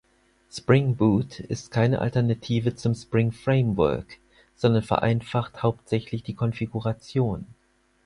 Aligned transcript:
Spring 0.49 0.95
Boot 0.95 1.41
ist 1.41 1.69
keine 1.69 1.99
Alternative 2.01 2.73
zum 2.73 2.95
Spring 2.95 3.31
Framework, 3.31 4.17
sondern 4.55 4.81
vereinfacht 4.81 5.61
hauptsächlich 5.61 6.23
die 6.23 6.33
Konfiguration. 6.33 7.45